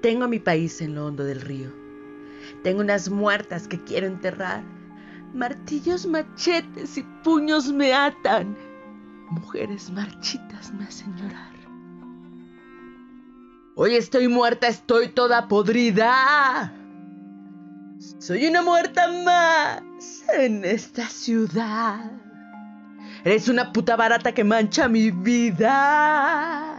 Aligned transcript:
Tengo 0.00 0.28
mi 0.28 0.38
país 0.38 0.80
en 0.80 0.94
lo 0.94 1.06
hondo 1.06 1.24
del 1.24 1.40
río. 1.40 1.70
Tengo 2.62 2.80
unas 2.80 3.10
muertas 3.10 3.68
que 3.68 3.82
quiero 3.84 4.06
enterrar. 4.06 4.62
Martillos, 5.34 6.06
machetes 6.06 6.98
y 6.98 7.02
puños 7.22 7.72
me 7.72 7.92
atan. 7.92 8.56
Mujeres 9.30 9.90
marchitas 9.90 10.72
me 10.72 10.84
hacen 10.84 11.14
llorar. 11.16 11.50
Hoy 13.76 13.94
estoy 13.94 14.28
muerta, 14.28 14.68
estoy 14.68 15.08
toda 15.08 15.48
podrida. 15.48 16.72
Soy 18.18 18.46
una 18.46 18.62
muerta 18.62 19.08
más 19.24 19.82
en 20.36 20.64
esta 20.64 21.06
ciudad. 21.06 22.10
Eres 23.24 23.48
una 23.48 23.72
puta 23.72 23.96
barata 23.96 24.32
que 24.32 24.44
mancha 24.44 24.88
mi 24.88 25.10
vida. 25.10 26.69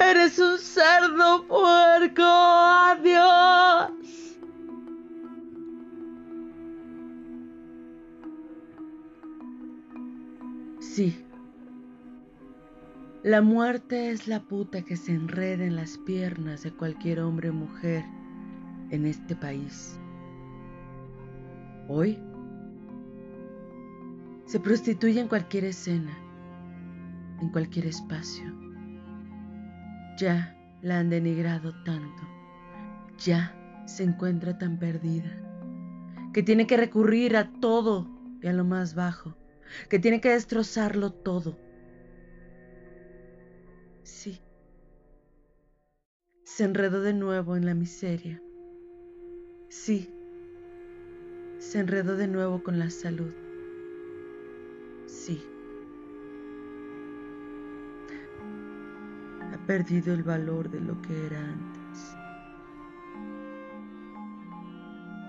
Eres 0.00 0.38
un 0.38 0.58
cerdo 0.58 1.46
puerco. 1.46 2.22
Adiós. 2.22 3.90
Sí. 10.80 11.24
La 13.22 13.42
muerte 13.42 14.10
es 14.10 14.28
la 14.28 14.40
puta 14.40 14.82
que 14.82 14.96
se 14.96 15.12
enreda 15.12 15.64
en 15.64 15.76
las 15.76 15.98
piernas 15.98 16.62
de 16.62 16.72
cualquier 16.72 17.20
hombre 17.20 17.50
o 17.50 17.52
mujer 17.52 18.04
en 18.90 19.04
este 19.04 19.34
país. 19.34 19.98
Hoy 21.88 22.18
se 24.46 24.60
prostituye 24.60 25.20
en 25.20 25.28
cualquier 25.28 25.64
escena, 25.64 26.16
en 27.40 27.50
cualquier 27.50 27.86
espacio. 27.86 28.67
Ya 30.18 30.52
la 30.82 30.98
han 30.98 31.10
denigrado 31.10 31.72
tanto, 31.84 32.22
ya 33.18 33.54
se 33.86 34.02
encuentra 34.02 34.58
tan 34.58 34.76
perdida, 34.76 35.30
que 36.32 36.42
tiene 36.42 36.66
que 36.66 36.76
recurrir 36.76 37.36
a 37.36 37.52
todo 37.60 38.08
y 38.42 38.48
a 38.48 38.52
lo 38.52 38.64
más 38.64 38.96
bajo, 38.96 39.36
que 39.88 40.00
tiene 40.00 40.20
que 40.20 40.30
destrozarlo 40.30 41.12
todo. 41.12 41.56
Sí, 44.02 44.40
se 46.42 46.64
enredó 46.64 47.00
de 47.00 47.14
nuevo 47.14 47.54
en 47.54 47.64
la 47.64 47.74
miseria. 47.74 48.42
Sí, 49.68 50.12
se 51.60 51.78
enredó 51.78 52.16
de 52.16 52.26
nuevo 52.26 52.64
con 52.64 52.80
la 52.80 52.90
salud. 52.90 53.30
Sí. 55.06 55.40
Perdido 59.68 60.14
el 60.14 60.22
valor 60.22 60.70
de 60.70 60.80
lo 60.80 61.00
que 61.02 61.26
era 61.26 61.38
antes. 61.38 62.16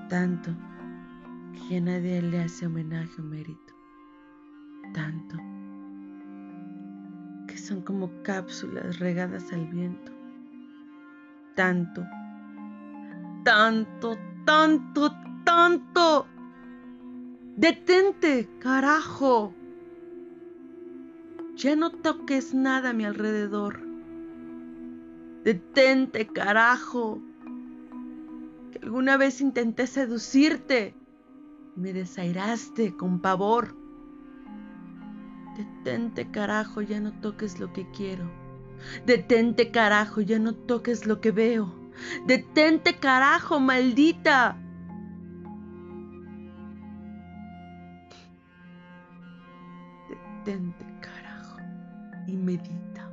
Tanto 0.08 0.52
que 1.52 1.76
ya 1.76 1.82
nadie 1.82 2.22
le 2.22 2.44
hace 2.44 2.66
homenaje 2.66 3.22
o 3.22 3.26
mérito. 3.26 3.74
Tanto 4.94 5.36
que 7.48 7.58
son 7.58 7.82
como 7.82 8.10
cápsulas 8.24 9.00
regadas 9.00 9.52
al 9.52 9.68
viento. 9.68 10.14
Tanto, 11.56 12.06
tanto, 13.44 14.18
tanto, 14.46 15.12
tanto. 15.44 16.28
Detente, 17.58 18.48
carajo. 18.60 19.54
Ya 21.58 21.76
no 21.76 21.90
toques 21.90 22.54
nada 22.54 22.92
a 22.92 22.94
mi 22.94 23.04
alrededor. 23.04 23.89
Detente, 25.44 26.28
carajo. 26.28 27.22
Que 28.72 28.80
alguna 28.84 29.18
vez 29.18 29.42
intenté 29.42 29.88
seducirte. 29.88 30.96
Me 31.76 31.94
desairaste 31.94 32.96
con 32.96 33.20
pavor. 33.20 33.76
Detente, 35.58 36.30
carajo, 36.32 36.82
ya 36.82 37.00
no 37.00 37.12
toques 37.20 37.60
lo 37.60 37.72
que 37.74 37.90
quiero. 37.92 38.30
Detente, 39.06 39.72
carajo, 39.72 40.22
ya 40.22 40.40
no 40.40 40.54
toques 40.54 41.06
lo 41.06 41.20
que 41.20 41.32
veo. 41.32 41.74
Detente, 42.26 42.98
carajo, 42.98 43.60
maldita. 43.60 44.58
Detente, 50.46 50.86
carajo, 51.02 51.58
y 52.28 52.38
medita. 52.38 53.10